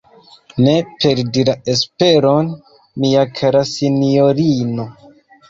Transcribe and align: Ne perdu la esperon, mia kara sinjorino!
Ne 0.67 0.71
perdu 1.03 1.43
la 1.49 1.55
esperon, 1.73 2.49
mia 3.05 3.27
kara 3.41 3.63
sinjorino! 3.75 4.89